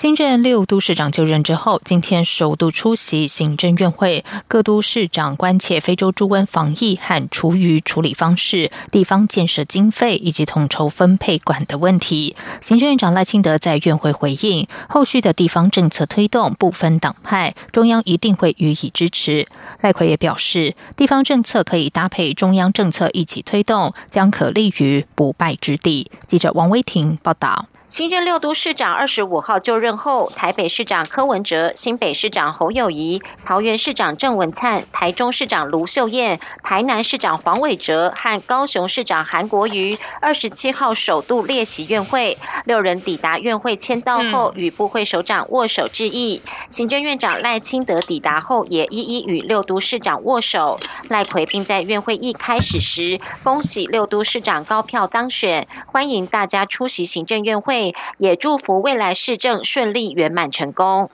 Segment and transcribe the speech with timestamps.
[0.00, 12.36] 新任六都市长就任之后，今天首度出席行政院会，各都市长关切非洲猪瘟防疫和厨余处理方式、地方建设经费以及统筹分配管的问题。
[12.60, 19.48] 行政院长赖清德在院会回应，后续的地方政策推动不分党派，中央一定会予以支持。
[19.80, 26.08] 赖奎也表示，地方政策可以搭配中央政策一起推动，将可立于不败之地。
[26.28, 27.66] 记者王威婷报道。
[27.88, 42.36] 新任六都市长二十五号就任后，台北市长柯文哲、新北市长侯友谊、桃园市长郑文灿、台中市长卢秀燕、台南市长黄伟哲和高雄市长韩国瑜二十七号首度列席院会。
[42.66, 46.42] 六人抵达院会签到后，与部会首长握手致意。
[46.68, 50.78] 行政院长赖清德抵达后，也一一与六都市长握手。
[51.08, 57.77] 赖奎并在院会一开始时，恭喜六都市长高票当选，欢迎大家出席行政院会。
[58.18, 61.10] 也祝福未来市政顺利圆满成功。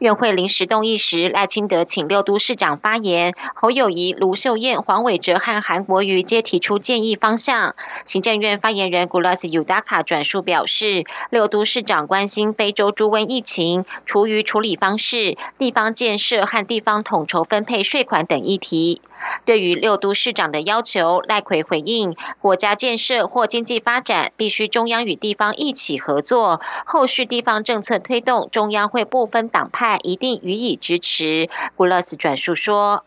[0.00, 7.76] 院会临时动议时，赖清德请六都市长发言，侯友谊、卢秀燕、黄伟哲和韩国瑜皆提出建议方向。
[8.04, 19.00] 行政院发言人古拉斯尤达卡转述表示，六都市长关心非洲猪瘟疫情、厨余处理方式、地方建设和地方统筹分配税款等议题。
[19.44, 31.48] 对于六都市长的要求，赖奎回应：国家建设或经济发展必须中央与地方一起合作，后续地方政策推动，中央会不分党派一定予以支持。
[31.76, 33.04] 古勒斯转述说。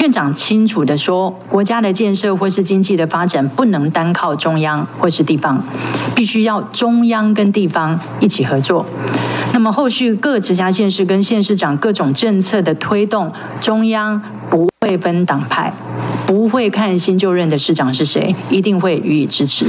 [0.00, 5.64] 院长清楚的说，国家的建设或是经济的发展，不能单靠中央或是地方，
[6.14, 8.86] 必须要中央跟地方一起合作。
[9.64, 13.32] 那么后续各直辖县市跟县市长各种政策的推动，
[13.62, 14.20] 中央
[14.50, 15.72] 不会分党派。
[16.26, 19.64] 不会看新就任的市长是谁，一定会予以支持。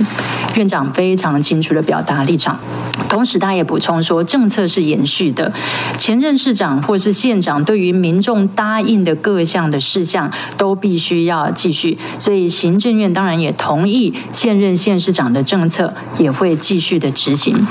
[0.57, 2.59] 院长非常清楚的表达立场，
[3.07, 5.53] 同时他也补充说，政策是延续的，
[5.97, 17.65] 前任市长或是县长对于民众答应的各项的事项都必须要继续，所以行政院当然也同意现任县市长的政策也会继续的执行。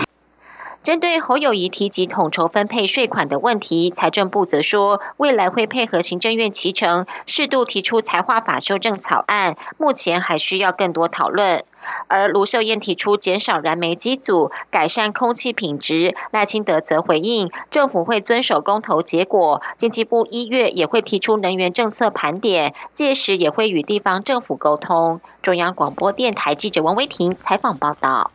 [0.85, 11.65] 针对侯友谊提及统筹分配税款的问题，财政部则说，未来会配合行政院提成，适度提出财划法修正草案，目前还需要更多讨论。
[12.09, 25.23] 而卢秀燕提出减少燃煤机组、改善空气品质，赖清德则回应，政府会遵守公投结果，经济部一月也会提出能源政策盘点，届时也会与地方政府沟通。
[25.41, 28.31] 中央广播电台记者王威婷采访报道。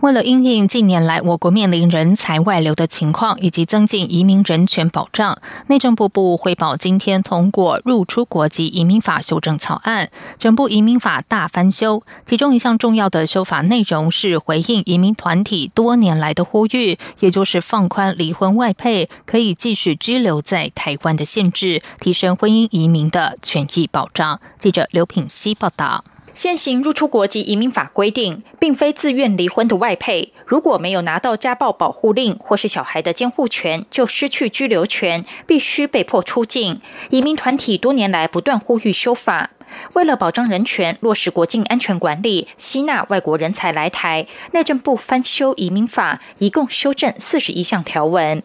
[0.00, 12.02] 为了因应近年来我国面临人才外流的情况，以及增进移民人权保障，内政部部汇报今天通过入出国及移民法修正草案，整部移民法大翻修。
[12.26, 24.38] 其中一项重要的修法内容是回应移民团体多年来的呼吁，也就是放宽离婚外配可以继续居留在台湾的限制，提升婚姻移民的权益保障。
[24.58, 26.04] 记者刘品希报道。
[26.36, 36.82] 现行入出国及移民法规定，并非自愿离婚的外配，如果没有拿到家暴保护令或是小孩的监护权，就失去居留权，必须被迫出境。
[37.08, 39.48] 移民团体多年来不断呼吁修法，
[39.94, 48.42] 为了保障人权、落实国境安全管理、吸纳外国人才来台，内政部翻修移民法，一共修正四十一项条文。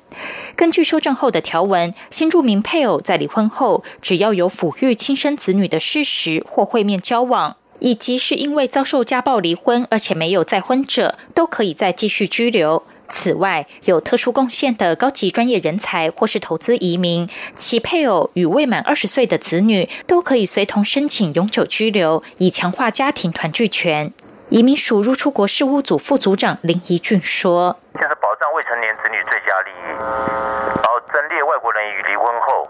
[0.56, 7.58] 根据修正后的条文，新住民配偶在离婚后，只要有抚育亲生子女的事实或会面交往。
[7.82, 12.84] 以及是因为遭受家暴离婚而且没有再婚者，都可以再继续居留。
[13.10, 24.14] 此外，有特殊贡献的高级专业人才或是投资移民，其配偶与未满二十岁的子女都可以随同申请永久居留，以强化家庭团聚权。
[24.50, 32.70] 移民署入出国事务组副组长林怡俊说：“这是保障未成年子女最佳利益，然后增列外国人与离婚后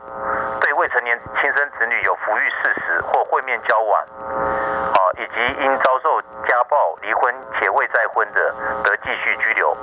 [0.61, 6.19] 对未成年亲生子女有抚育事实或会面交往。”以及因遭受
[6.49, 8.41] 家暴离婚且未再婚的，
[8.83, 9.77] 得继续拘留。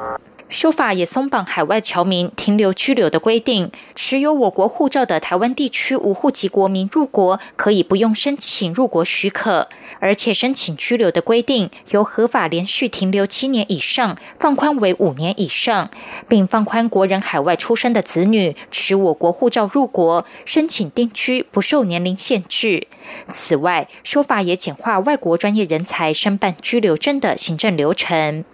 [0.48, 9.68] 修法也松绑海外侨民停留居留的规定，持有我国护照的台湾地区无户籍国民入国可以不用申请入国许可，
[10.00, 15.90] 而且申请居留的规定由合法连续停留七年以上放宽为五年以上，
[16.26, 22.86] 并放宽国人海外出生的子女持我国护照入国申请定居不受年龄限制。
[23.28, 28.44] 此外，修法也简化外国国专业人才申办居留证的行政流程。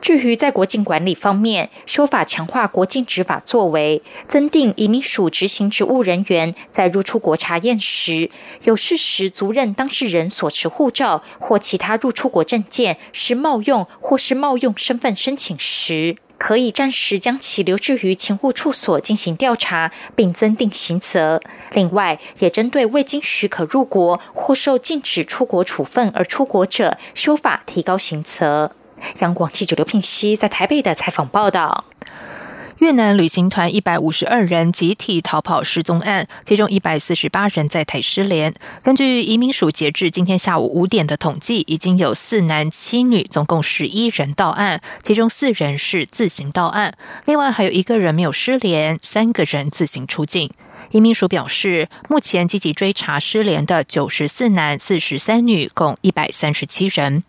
[0.00, 8.30] 至于在国境管理方面，修法强化国境执法作为，增订移民署执行职务人员在入出国查验时，
[8.64, 21.40] 有事实足认当事人所持护照或其他入出国证件是冒用或是冒用身份申请时，可以暂时将其留置于勤务处所进行调查，并增定刑责。
[21.72, 28.72] 另外，也针对未经许可入国或受禁止出国处分而出国者，修法提高刑责。
[29.20, 31.84] 央广记者刘聘熙在台北的采访报道：
[32.82, 38.52] 越南旅行团一百五十二人集体逃跑失踪案，其中一百四十八人在台失联。
[38.82, 46.94] 根据移民署截至今天下午五点的统计，已经有四男七女，总共十一人到案，其中四人是自行到案，
[47.24, 50.50] 另外还有一个人没有失联，三个人自行出境。
[50.90, 57.22] 移民署表示，目前积极追查失联的九十四男四十三女，共一百三十七人。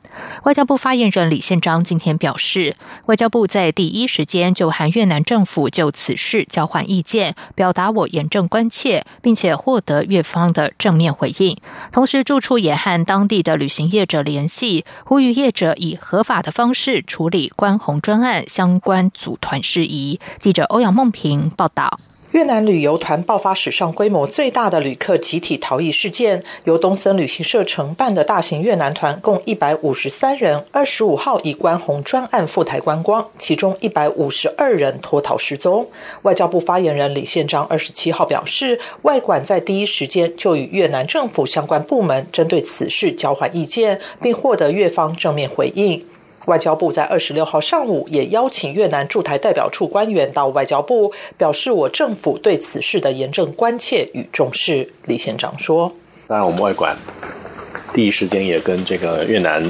[0.43, 11.57] 外交部发言人李宪章今天表示，外交部在第一时间就和越南政府就此事交换意见，表达我严正关切，并且获得越方的正面回应。
[11.91, 20.19] 同时，住处也和当地的旅行业者联系，呼吁业者以合法的方式处理关红专案相关组团事宜。
[20.39, 21.99] 记者欧阳梦平报道。
[22.33, 35.87] 越南旅游团爆发史上规模最大的旅客集体逃逸事件，由东森旅行社承办的大型越南团共一百五十三人，二十五号以关红专案赴台观光，其中一百五十二人脱逃失踪。
[36.23, 46.03] 外交部发言人李宪章二十七号表示，外管在第一时间就与越南政府相关部门针对此事交换意见，并获得越方正面回应。
[46.45, 54.91] 外交部在二十六号上午也邀请越南驻台代表处官员到外交部，表示我政府对此事的严正关切与重视。
[55.05, 55.93] 李县长说
[56.27, 56.97] ：“当然，我们外管
[57.93, 59.63] 第一时间也跟这个越南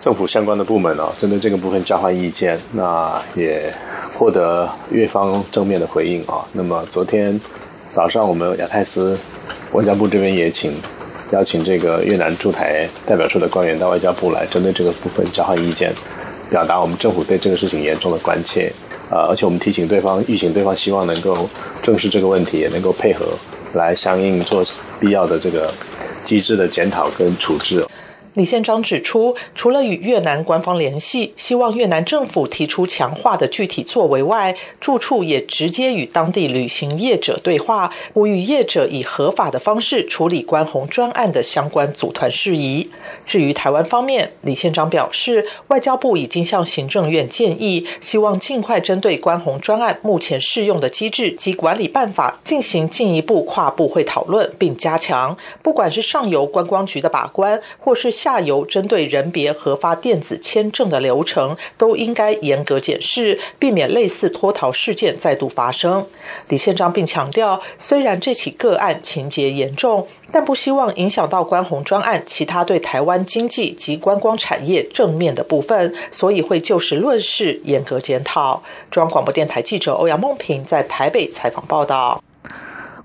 [0.00, 3.72] 政府相关的部门哦，针对这个部分交换意见，那也
[4.14, 6.46] 获得越方正面的回应啊。
[6.52, 7.40] 那么昨天
[7.88, 9.18] 早上，我们亚太司
[9.72, 10.72] 外交部这边也请。”
[11.32, 15.92] 邀请这个越南驻台代表处的官员到外交部来，针对这个部分交换意见，
[16.50, 18.70] 表达我们政府对这个事情严重的关切。
[19.10, 21.48] 呃，而且我们提醒对方，预警对方希望能够
[21.82, 23.26] 正视这个问题，也能够配合
[23.74, 24.64] 来相应做
[25.00, 25.72] 必要的这个
[26.24, 27.84] 机制的检讨跟处置。
[28.34, 42.88] 李宪章指出，除了与越南官方联系，希望越南政府提出强化的具体作为外，住处也直接与当地旅行业者对话，呼吁业者以合法的方式处理关红专案的相关组团事宜。
[43.26, 66.06] 至于台湾方面，李宪章表示，外交部已经向行政院建议，希望尽快针对关红专案目前适用的机制及管理办法进行进一步跨部会讨论，并加强，不管是上游观光局的把关，或是下游针对人别核发电子签证的流程，都应该严格检视，避免类似脱逃事件再度发生。
[66.48, 78.62] 李宪章并强调，虽然这起个案情节严重，但不希望影响到关红专案其他对台湾经济及观光产业正面的部分，所以会就事论事，严格检讨。
[78.88, 82.22] 中央广播电台记者欧阳梦平在台北采访报道。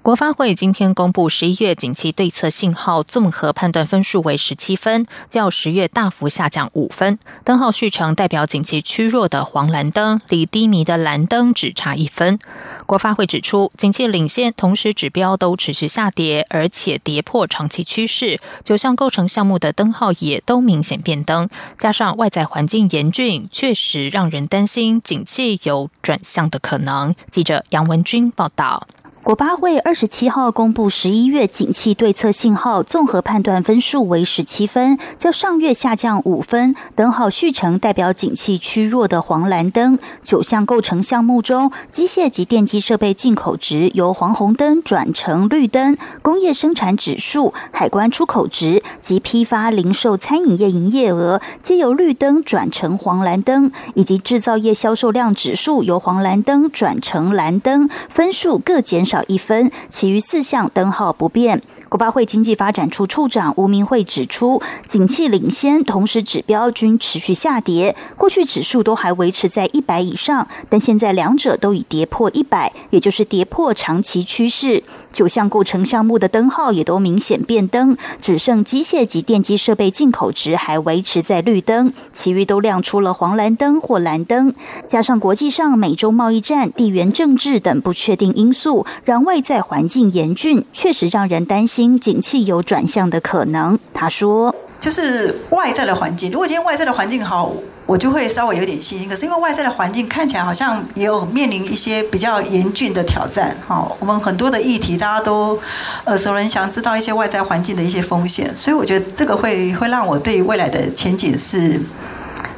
[0.08, 7.20] 国发会今天公布十一月景气对策信号综合判断分数为十七分，较十月大幅下降五分。
[7.44, 12.40] 灯号续成代表景气趋弱的黄蓝灯，离低迷的蓝灯只差一分。
[12.86, 18.40] 国发会指出，景气领先，同时指标都持续下跌，而且跌破长期趋势。
[18.64, 27.14] 九项构成项目的灯号也都明显变灯，加上外在环境严峻，确实让人担心景气有转向的可能。
[27.30, 28.88] 记者杨文君报道。
[29.28, 36.74] 国八会二十七号公布十一月景气对策信号综合判断分数为十七分，较上月下降五分。
[36.96, 59.17] 灯号续成代表景气趋弱的黄蓝灯，九项构成项目中，机械及电机设备进口值由黄红灯转成绿灯，工业生产指数、海关出口值及批发零售餐饮业营业额皆由绿灯转成黄蓝灯，以及制造业销售量指数由黄蓝灯转成蓝灯，分数各减少。
[59.28, 61.62] 一分，其余四项灯号不变。
[61.90, 74.84] 国发会经济发展处处长吴明慧指出，景气领先，同时指标均持续下跌，过去指数都还维持在一百以上，但现在两者都已跌破一百，也就是跌破长期趋势。
[75.18, 84.54] 九项构成项目的灯号也都明显变灯，只剩机械及电机设备进口值还维持在绿灯，其余都亮出了黄蓝灯或蓝灯。
[84.86, 93.80] 加上国际上美洲贸易战、地缘政治等不确定因素，让外在环境严峻，确实让人担心景气有转向的可能。
[93.96, 94.54] 他说。
[94.80, 97.52] 就是外在的环境，如果今天外在的环境好，
[97.88, 99.10] 我就会稍微有点信心。
[99.10, 105.60] 可是因为外在的环境看起来好像也有面临一些比较严峻的挑战，哈，我们很多的议题大家都
[106.06, 111.82] 耳熟能详，知道一些外在环境的一些风险，所以我觉得这个会会让我对未来的前景是。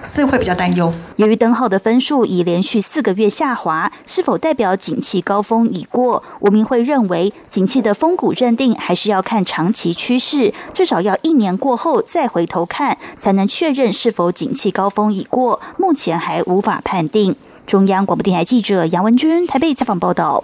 [0.03, 0.91] 所以会比较担忧。
[1.17, 6.23] 由于灯号的分数已连续四个月下滑，是否代表景气高峰已过？
[6.39, 15.61] 吴明慧认为，景气的峰谷认定还是要看长期趋势，至少要一年过后再回头看，才能确认是否景气高峰已过。
[15.77, 17.35] 目前还无法判定。
[17.65, 20.43] 中央广播电台记者杨文君台北采访报道。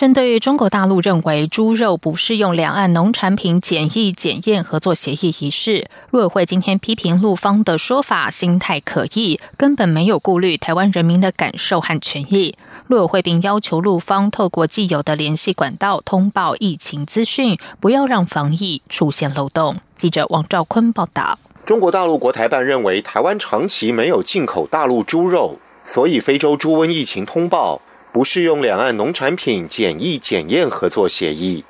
[0.00, 12.54] 针对中国大陆认为猪肉不适用两岸农产品检疫检验合作协议一事，陆委会今天批评陆方的说法心态可疑，根本没有顾虑台湾人民的感受和权益。
[12.86, 19.76] 陆委会并要求陆方透过既有的联系管道通报疫情资讯，不要让防疫出现漏洞。
[19.94, 27.82] 记者王兆坤报道：中国大陆国台办认为台湾长期没有进口大陆猪肉，所以非洲猪瘟疫情通报。
[28.12, 31.64] 不适用两岸农产品检疫检验合作协议。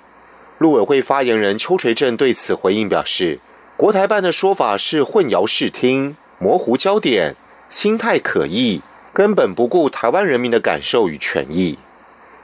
[0.59, 3.39] 陆委会发言人邱垂正对此回应表示，
[3.77, 7.35] 国台办的说法是混淆视听、模糊焦点、
[7.69, 8.81] 心态可疑，
[9.13, 11.79] 根本不顾台湾人民的感受与权益。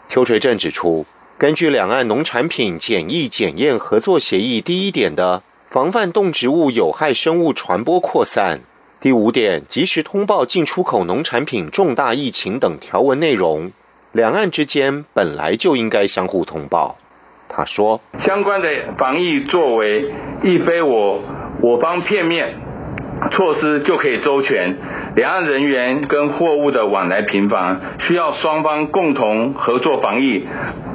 [0.08, 1.04] 邱垂正指出，
[1.36, 8.60] 根据两岸农产品检疫检验合作协议第一点的防范动植物有害生物传播扩散，
[9.00, 13.72] 第五点及时通报进出口农产品重大疫情等条文内容。
[14.16, 16.96] 两岸之间本来就应该相互通报，
[17.50, 20.10] 他说：“相关的防疫作为，
[20.42, 21.20] 亦非我
[21.60, 22.54] 我方片面
[23.30, 24.74] 措施就可以周全。
[25.16, 30.46] 两岸人员跟货物的往来频繁，需要双方共同合作防疫。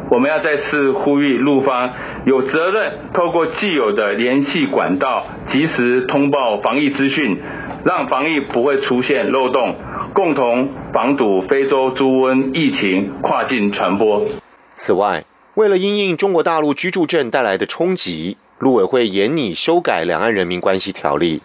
[0.09, 1.91] 我们要再次呼吁陆方
[2.25, 7.39] 有责任透过既有的联系管道，及时通报防疫资讯，
[7.83, 9.75] 让防疫不会出现漏洞。”
[10.13, 14.27] 共同防堵非洲猪瘟疫情跨境传播。
[14.73, 15.23] 此外，
[15.53, 21.39] 为了因应中国大陆居住证带来的冲击，陆委会严拟修改《两岸人民关系条例》。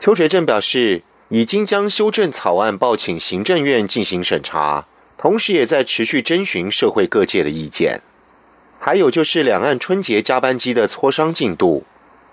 [0.00, 8.00] 邱垂正表示，已经将修正草案报请行政院进行审查，同时也在持续征询社会各界的意见。
[8.80, 11.84] 还有就是两岸春节加班机的磋商进度。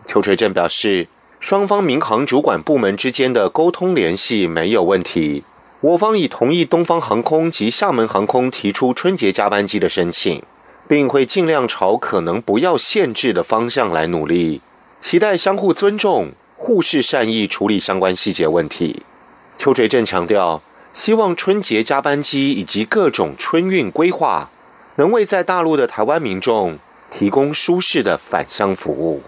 [0.05, 1.07] 邱垂正表示，
[1.39, 5.43] 双方民航主管部门之间的沟通联系没有问题。
[5.81, 10.41] 我方已同意东方航空及厦门航空提出春节加班机的申请，
[10.87, 14.61] 并会尽量朝可能不要限制的方向来努力，
[14.99, 19.03] 期待相互尊重、互视善意处理相关细节问题。
[19.59, 24.49] 邱垂正强调，希望春节加班机以及各种春运规划，
[24.95, 26.79] 能为在大陆的台湾民众
[27.11, 29.21] 提供舒适的返乡服务。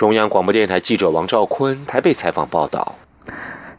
[0.00, 2.94] 中央广播电台记者王兆坤台北采访报道。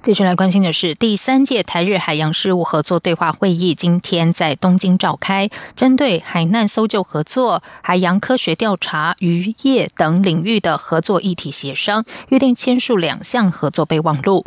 [0.03, 14.43] 继续来关心的是，第三届台日海洋事务合作对话会议今天在东京召开，针对海难搜救合作、海洋科学调查、渔业等领域的合作议题协商，约定签署两项合作备忘录。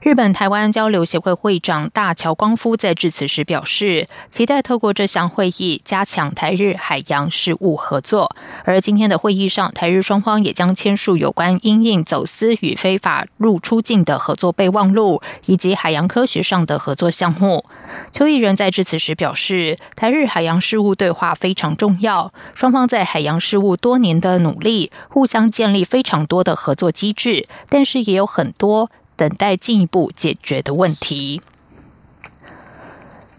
[0.00, 8.36] 日本台湾交流协会会长大桥光夫在致辞时表示，期待透过这项会议加强台日海洋事务合作。
[8.64, 14.97] 而今天的会议上，台日双方也将签署有关因应走私与非法入出境的合作备忘录，
[15.46, 17.64] 以及海洋科学上的合作项目。
[18.10, 28.90] 邱毅人在致辞时表示，台日海洋事务对话非常重要，双方在海洋事务多年的努力，互相建立非常多的合作机制，但是也有很多。
[29.18, 31.42] 等待进一步解决的问题。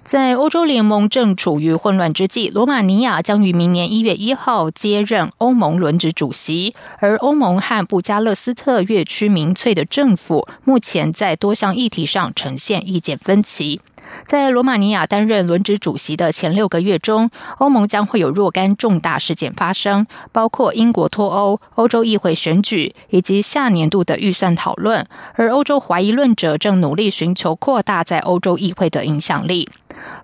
[0.10, 13.82] 在欧洲联盟正处于混乱之际，罗马尼亚将于明年一月一号接任欧盟轮值主席，而欧盟和布加勒斯特越区民粹的政府目前在多项议题上呈现意见分歧。
[14.26, 25.06] 在罗马尼亚担任轮值主席的前六个月中，欧盟将会有若干重大事件发生，包括英国脱欧、欧洲议会选举以及下年度的预算讨论。
[25.34, 29.70] 而欧洲怀疑论者正努力寻求扩大在欧洲议会的影响力。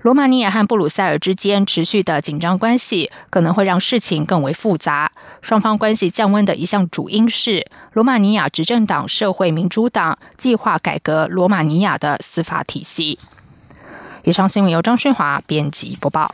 [0.04, 5.12] 罗马尼亚和布鲁塞尔之间持续的紧张关系，可能会让事情更为复杂。
[5.42, 13.20] 双方关系降温的一项主因是，罗马尼亚执政党社会民主党计划改革罗马尼亚的司法体系。
[14.26, 16.34] 以上新闻由张勋华编辑播报。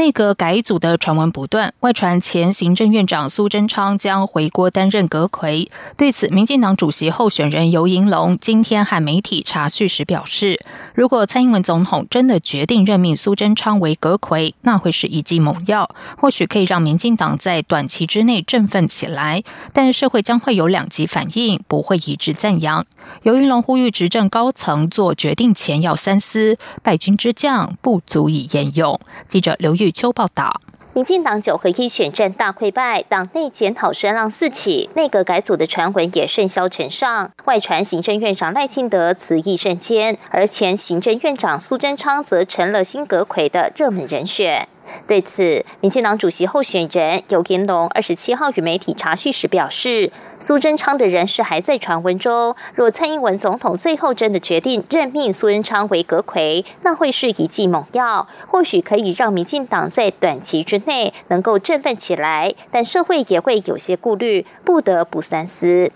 [0.00, 5.70] 内阁改组的传闻不断，外传前行政院长苏贞昌将回国担任阁魁。
[5.98, 10.58] 对此，民进党主席候选人尤银龙今天和媒体查叙时表示，
[10.94, 19.42] 如果蔡英文总统真的决定任命苏贞昌为阁魁，那会是一剂猛药，或许可以让民进党在短期之内振奋起来。
[19.74, 22.86] 但社会将会有两极反应，不会一致赞扬。
[23.24, 28.98] 尤银龙呼吁执政高层做决定前要三思，败军之将不足以言勇。
[29.28, 29.76] 记者刘。
[29.80, 30.60] 玉秋报道：
[30.92, 37.30] 民进党九合一选战大溃败，党内检讨声浪四起，内阁改组的传闻也甚嚣尘上。
[37.44, 44.68] 外传行政院长赖清德辞意甚坚，而前行政院长苏贞昌则成了新阁魁的热门人选。
[45.06, 52.54] 对此，民进党主席候选人尤金龙二十七号与媒体查叙时表示，苏贞昌的人事还在传闻中。
[52.74, 65.90] 若蔡英文总统最后真的决定任命苏贞昌为阁魁，那会是一剂猛药，或许可以让民进党在短期之内能够振奋起来，但社会也会有些顾虑，不得不三思。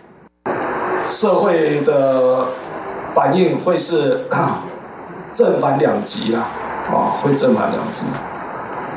[1.06, 2.46] 社会的
[3.14, 4.26] 反应会是
[5.34, 6.48] 正反两极啦，
[6.90, 8.04] 啊，会正反两极。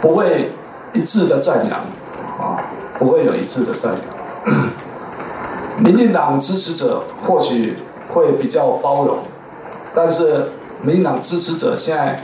[0.02, 0.52] 不会
[0.94, 1.80] 一致的赞扬，
[2.40, 2.60] 啊，
[2.98, 4.68] 不会有一致的赞扬。
[5.84, 7.78] 民进党支持者或许
[8.10, 9.20] 会比较包容，
[9.94, 10.52] 但是
[10.82, 12.20] 民进党支持者现在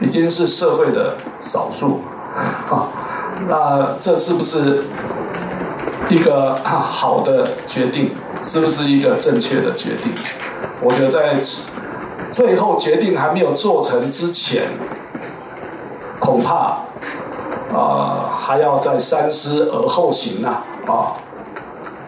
[0.00, 2.00] 已经是社会的少数，
[2.70, 2.88] 啊，
[3.48, 4.84] 那这是不是
[6.08, 8.12] 一个好的决定？
[8.42, 10.12] 是不是一个正确的决定？
[10.82, 11.40] 我觉得在
[12.30, 14.68] 最后决定还没有做成之前。
[16.24, 16.78] 恐怕，
[17.76, 20.62] 啊，还要再三思而后行呐！
[20.86, 21.12] 啊，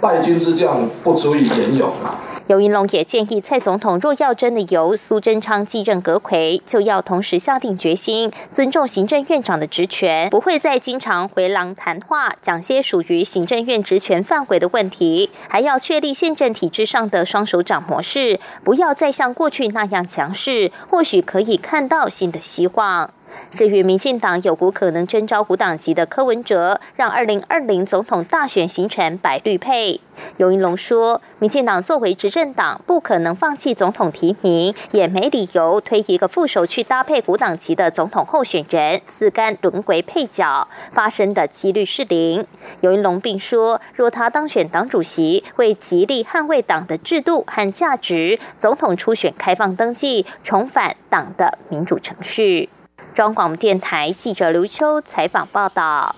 [0.00, 2.16] 败军之将不足以言勇啊。
[2.46, 23.11] 尤云龙也建议蔡总统若要真的由苏贞昌继任阁魁，就要同时下定决心，尊重行政院长的职权，不会再经常回廊谈话，讲些属于行政院职权范围的问题，还要确立宪政体制上的双手掌模式，不要再像过去那样强势，或许可以看到新的希望。
[23.51, 30.01] 至于民进党有股可能征召无党籍的柯文哲，让二零二零总统大选形成白绿配。
[30.39, 42.47] 尤云龙说，民进党作为执政党，不可能放弃总统提名，也没理由推一个副手去搭配无党籍的总统候选人，自甘沦为配角，发生的几率是零。
[42.81, 52.71] 尤云龙并说，若他当选党主席，会极力捍卫党的制度和价值，总统初选开放登记，重返党的民主程序。
[53.16, 56.14] 中广电台记者刘秋采访报道：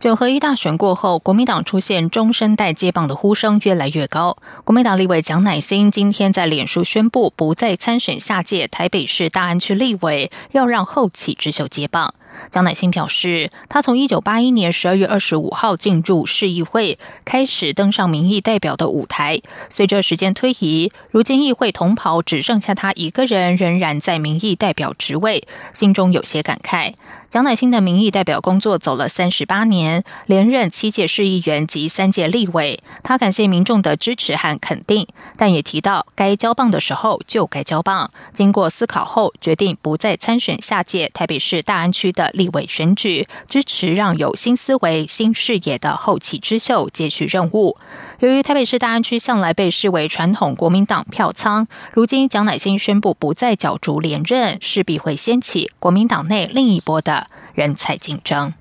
[0.00, 4.36] 九合一大选过后，国民党出现终身代接棒的呼声越来越高。
[4.64, 12.12] 国民党立委蒋乃新今天在脸书宣布，不再参选下届台北市大安区立委，要让后起之秀接棒。
[12.48, 19.40] 江乃新表示，他从一九八一年十二月二十五号进入市议会，开始登上民意代表的舞台。
[19.68, 26.94] 随着时间推移，如今议会同袍只剩下他一个人，仍然在民意代表职位，心中有些感慨。
[27.28, 32.80] 蒋乃新的民意代表工作走了三十八年，连任七届市议员及三届立委。
[33.04, 38.10] 他感谢民众的支持和肯定，但也提到该交棒的时候就该交棒。
[38.32, 47.76] 经过思考后，决定不再参选下届台北市大安区的立委选举，支持让有新思维、新视野的后起之秀接续任务。
[48.20, 58.52] 由于台北市大安区向来被视为传统国民党票仓，如今蒋乃新宣布不再角逐连任，势必会掀起国民党内另一波的人才竞争。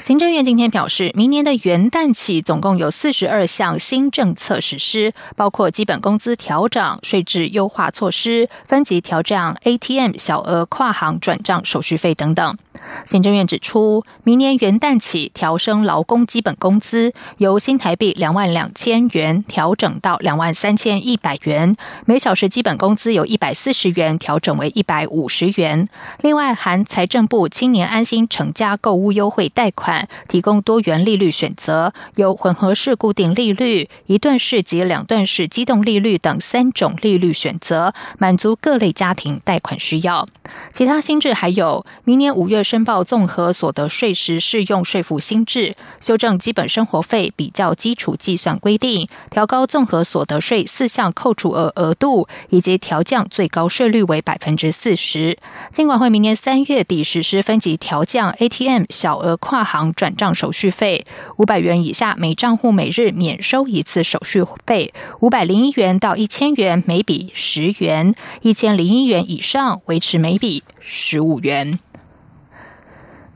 [0.00, 12.56] 行政院今天表示，明年的元旦起，总共有四十二项新政策实施，包括基本工资调整、税制优化措施、分级调整 ATM 小额跨行转账手续费等等。
[13.04, 25.90] 行政院指出，明年元旦起调升劳工基本工资，由新台币两万两千元调整到两万三千一百元，每小时基本工资由一百四十元调整为一百五十元。
[26.22, 29.89] 另外，含财政部青年安心成家购物优惠贷款。
[30.28, 40.28] 提供多元利率选择，有混合式固定利率、一段式及两段式机动利率等三种利率选择，满足各类家庭贷款需要。
[40.72, 55.38] 其他新制还有：明年五月申报综合所得税时适用税负新制，修正基本生活费比较基础计算规定，调高综合所得税四项扣除额额度，以及调降最高税率为百分之四十。
[55.70, 59.79] 尽管会明年三月底实施分级调降 ATM 小额跨行。
[59.94, 61.04] 转账手续费
[61.38, 68.12] 五百元以下，每账户每日免收一次手续费；五百零一元到一千元，每笔十元；
[68.42, 71.78] 一千零一元以上，维持每笔十五元。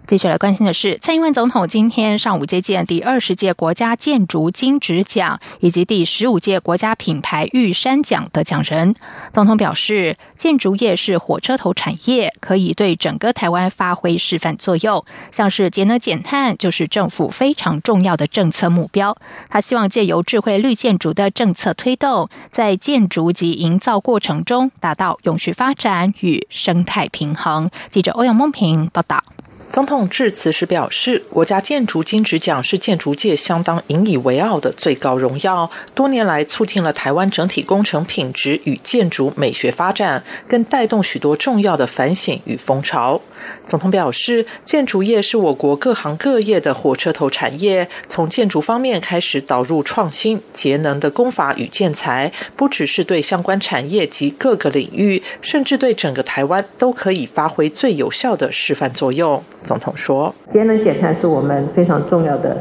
[0.06, 8.94] 继续来关心的是，蔡英文总统今天上午接见第二十届国家建筑金质奖以及第十五届国家品牌玉山奖得奖人。
[9.32, 15.02] 总统表示，建筑业是火车头产业，可以对整个台湾发挥示范作用。
[15.32, 19.16] 像是节能减碳，就是政府非常重要的政策目标。
[19.48, 27.70] 他希望借由智慧绿建筑的政策推动，在建筑及营造过程中达到永续发展与生态平衡。
[27.88, 29.24] 记者欧阳梦平报道。
[29.74, 43.20] 总统致辞时表示，国家建筑金质奖是建筑界相当引以为傲的最高荣耀，多年来促进了台湾整体工程品质与建筑美学发展，更带动许多重要的反省与风潮。
[43.66, 59.42] 总统表示，建筑业是我国各行各业的火车头产业，从建筑方面开始导入创新、节能的工法与建材，不只是对相关产业及各个领域，甚至对整个台湾都可以发挥最有效的示范作用。
[59.64, 62.56] 总统说：“节能减碳是我们非常重要的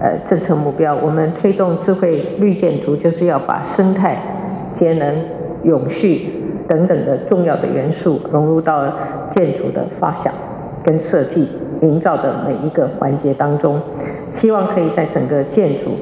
[0.00, 0.94] 呃政策目标。
[0.96, 4.18] 我们推动智慧绿建筑，就是要把生态、
[4.74, 5.24] 节能、
[5.62, 6.28] 永续
[6.68, 8.84] 等等的重要的元素融入到
[9.30, 10.34] 建筑的发想
[10.84, 11.48] 跟设计、
[11.80, 13.80] 营造的每一个环节当中，
[14.34, 15.92] 希望可以在整个建筑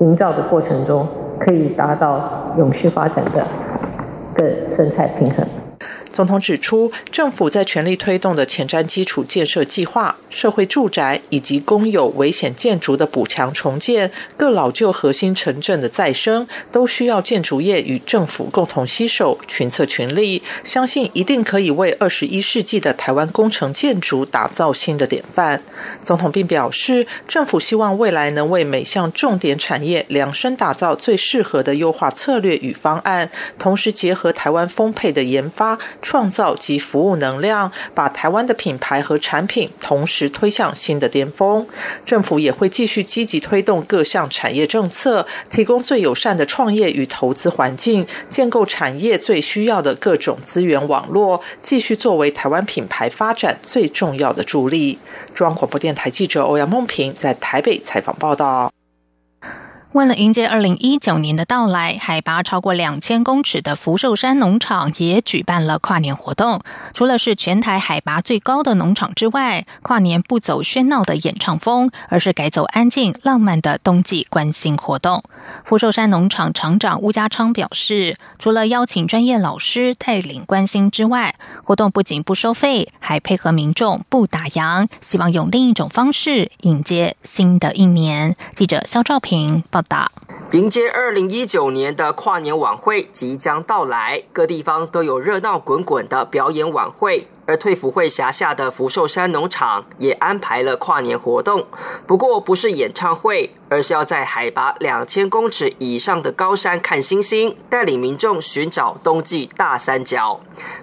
[0.00, 1.06] 营造的过程中，
[1.38, 3.46] 可以达到永续发展的
[4.34, 5.46] 个生态平衡。”
[6.12, 25.62] 总统指出，政府在全力推动的前瞻基础建设计划、社会住宅以及公有危险建筑的补强重建、各老旧核心城镇的再生，都需要建筑业与政府共同携手、群策群力，相信一定可以为二十一世纪的台湾工程建筑打造新的典范。
[26.02, 35.78] 总统并表示，政府希望未来能为每项重点产业量身打造最适合的优化策略与方案，同时结合台湾丰沛的研发。
[36.02, 41.66] 创造及服务能量，把台湾的品牌和产品同时推向新的巅峰。
[42.04, 54.98] 政府也会继续积极推动各项产业政策，提供最友善的创业与投资环境，建构产业最需要的各种资源网络，继续作为台湾品牌发展最重要的助力。
[55.32, 58.72] 中央广播电台记者欧阳梦平在台北采访报道。
[59.92, 66.62] 为了迎接二零一九年的到来，海拔超过两千公尺的福寿山农场也举办了跨年活动。
[66.94, 75.22] 除了是全台海拔最高的农场之外，跨年不走喧闹的演唱风，而是改走安静浪漫的冬季观星活动。
[75.62, 88.34] 福寿山农场厂长吴家昌表示，除了邀请专业老师带领观星之外，活动不仅不收费，还配合民众不打烊，希望用另一种方式迎接新的一年。
[88.54, 89.81] 记者肖兆平报。
[90.52, 97.26] 迎接二零一九年的跨年晚会即将到来，各地方都有热闹滚滚的表演晚会。
[97.52, 101.66] 而退辅会辖下的福寿山农场也安排了跨年活动，
[102.06, 110.40] 不过不是演唱会，而是要在海拔两千公尺以上的高山看星星，带领民众寻找冬季大三角。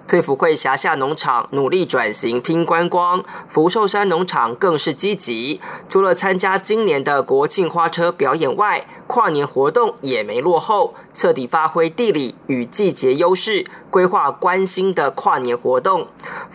[0.07, 16.07] 退辅会辖下农场努力转型拼观光，福寿山农场更是积极，除了参加今年的国庆花车表演外，跨年活动也没落后，彻底发挥地理与季节优势，规划关心的跨年活动。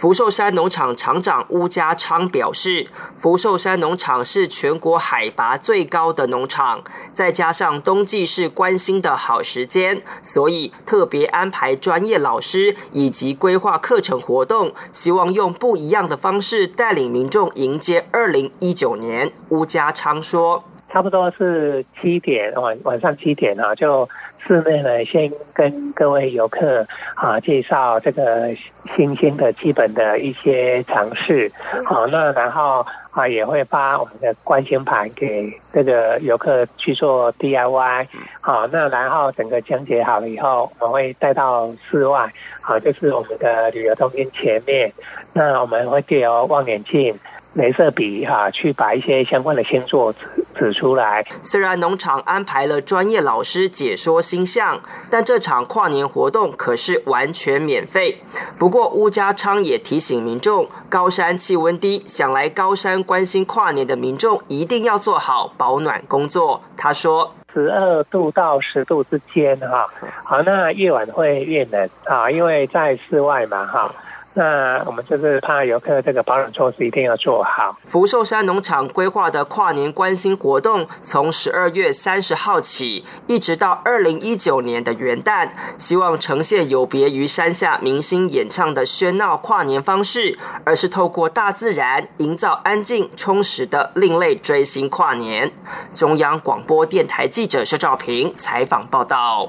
[0.05, 19.33] 福寿山农场厂长邬家昌表示，福寿山农场是全国海拔最高的农场，再加上冬季是关心的好时间，所以特别安排专业老师以及规划课程活动，希望用不一样的方式带领民众迎接二零一九年。
[19.49, 20.62] 邬家昌说
[20.93, 24.07] ：“差不多是七点晚晚上七点啊，就。”
[24.46, 28.54] 室内呢，先跟各位游客啊介绍这个
[28.94, 31.50] 新兴的基本的一些尝试，
[31.87, 38.07] 好，那然后啊也会发我们的关心盘给这个游客去做 DIY，
[38.42, 42.30] 好，那然后整个讲解好了以后，我们会带到室外，
[42.61, 44.92] 啊，就是我们的旅游中心前面，
[45.33, 47.18] 那我们会借由望远镜。
[47.57, 50.19] 镭射笔哈，去把一些相关的星座指
[50.55, 51.25] 指出来。
[51.43, 58.21] 虽然农场安排了专业老师解说星象，但这场跨年活动可是完全免费。
[58.59, 66.62] 不过，乌家昌也提醒民众，高山气温低，想来高山关心跨年的民众一定要做好保暖工作。
[66.77, 69.88] 他说：“十二度到十度之间哈，
[70.25, 73.95] 好，那夜晚会越冷啊，因为在室外嘛哈。”
[74.37, 77.79] 那我们就是怕游客这个保暖措施一定要做好。
[77.87, 95.53] 福寿山农场规划的跨年关心活动，从十二月三十号起，一直到二零一九年的元旦，希望呈现有别于山下明星演唱的喧闹跨年方式，而是透过大自然营造安静充实的另类追星跨年。
[95.94, 99.49] 中央广播电台记者肖照平采访报道。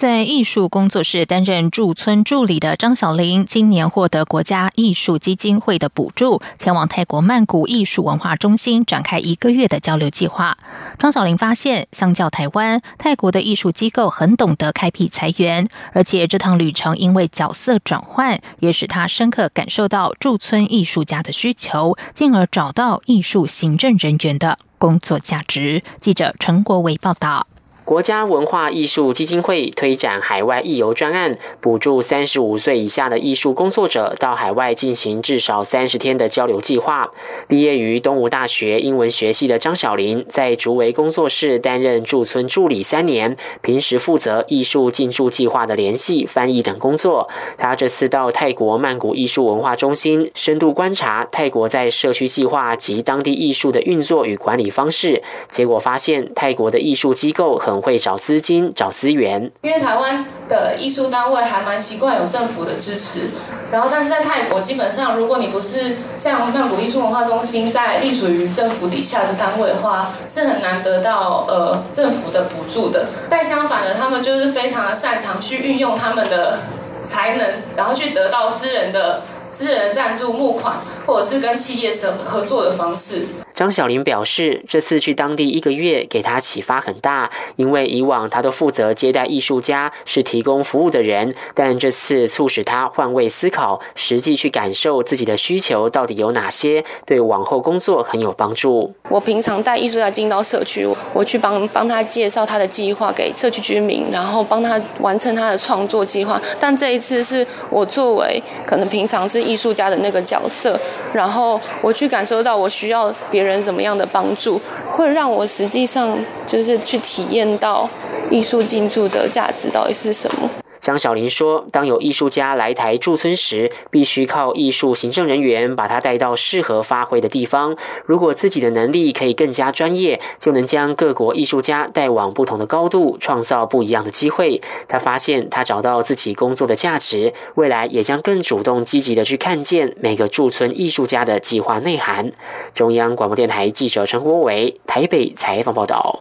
[0.00, 10.56] 在艺术工作室担任驻村助理的张小玲，今年获得国家艺术基金会的补助，前往泰国曼谷艺术文化中心展开一个月的交流计划。
[10.96, 25.82] 张小玲发现，相较台湾，泰国的艺术机构很懂得开辟财源，而且这趟旅程因为角色转换，也使他深刻感受到驻村艺术家的需求，进而找到艺术行政人员的工作价值。
[26.00, 27.46] 记者陈国伟报道。
[27.90, 37.10] 国家文化艺术基金会推展海外艺游专案，补助三十五岁以下的艺术工作者到海外进行至少三十天的交流计划。
[37.48, 47.28] 毕业于东吴大学英文学系的张小林，在竹围工作室担任驻村助理三年，平时负责艺术进驻计划的联系、翻译等工作。
[47.58, 57.79] 他这次到泰国曼谷艺术文化中心，深度观察泰国在社区计划及当地艺术的运作与管理方式，结果发现泰国的艺术机构很。
[57.80, 63.30] 会找资金、找资源，因为台湾的艺术单位还蛮习惯有政府的支持，
[63.72, 73.06] 然后但是在泰国，基本上如果你不是像曼谷艺术文化中心在隶属于政府底下的单位的话，是很难得到呃政府的补助的。
[73.28, 76.58] 但相反的，他们就是非常的擅长去运用他们的
[77.02, 83.26] 才能，然后去得到私人的私人赞助募款，或者是跟企业合合作的方式。
[83.60, 87.30] 张小玲表示，这次去当地一个月，给他启发很大。
[87.56, 98.94] 因为以往他都负责接待艺术家，是提供服务的人，但这次促使他换位思考，实际去感受自己的需求到底有哪些，对往后工作很有帮助。
[99.10, 106.40] 我平常带艺术家进到社区，我去帮帮他介绍他的计划给社区居民，然后帮他完成他的创作计划。
[106.58, 110.80] 但这一次是我作为可能平常是艺术家的那个角色，
[111.12, 113.49] 然后我去感受到我需要别人。
[113.50, 117.88] 人怎么样的帮助，会让我实际上就是去体验到
[118.30, 120.48] 艺术进驻的价值到底是什么。
[120.80, 127.76] 张小林说：“当有艺术家来台驻村时，必须靠艺术行政人员把他带到适合发挥的地方。
[128.06, 134.60] 如果自己的能力可以更加专业，就能将各国艺术家带往不同的高度，创造不一样的机会。
[134.88, 142.32] 他发现他找到自己工作的价值，未来也将更主动积极的去看见每个驻村艺术家的计划内涵。”
[142.72, 146.20] 中央广播电台记者陈国伟台北采访报道。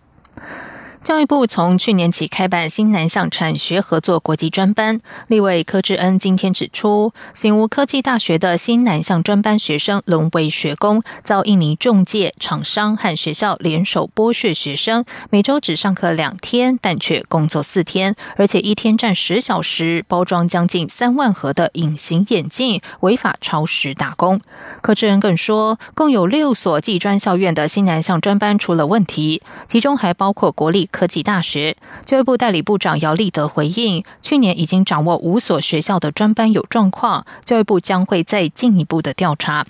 [1.02, 5.00] 教育部从去年起开办新南向产学合作国际专班。
[5.28, 24.42] 立委柯志恩今天指出，醒吾科技大学的新南向专班学生沦为学工，遭印尼中介厂商和学校联手剥削学生，每周只上课两天，但却工作四天，而且一天占十小时，包装将近三万盒的隐形眼镜，违法超时打工。
[24.82, 30.89] 柯志恩更说，共有六所技专校院的新南向专班出了问题，其中还包括国立。
[30.92, 31.78] 科技大学。
[32.06, 39.66] 教育部代理部长姚立德回应，去年已经掌握五所学校的专班有状况，教育部将会再进一步的调查。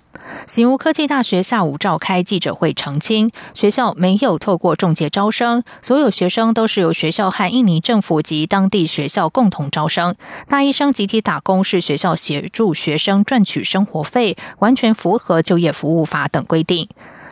[0.45, 10.15] 醒吾科技大学下午召开记者会澄清，学校没有透过中介招生，所有学生都是由学校和印尼政府及当地学校共同招生。
[10.47, 16.87] 大一生集体打工是学校协助学生赚取生活费，完全符合就业服务法等规定。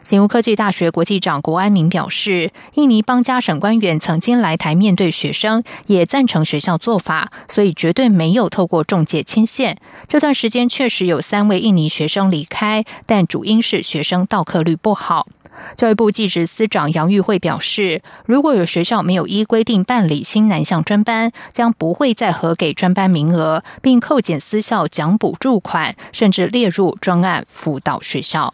[0.08, 9.78] 醒吾科技大学国际长国安明表示，印尼邦加省官员曾经来台面对学生，也赞成学校做法，所以绝对没有透过中介牵线。
[10.08, 15.28] 这段时间确实有三位印尼学生离开，但主因是学生到课率不好。
[15.76, 28.54] 教育部技职司长杨玉慧表示，如果有学校没有依规定办理新南向专班，将不会再核给专班名额，并扣减私校奖补助款，甚至列入专案辅导学校。